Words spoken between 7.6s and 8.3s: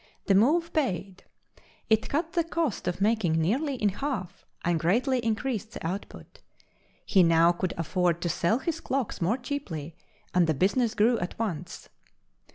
afford to